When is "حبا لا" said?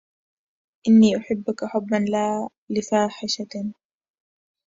1.65-2.49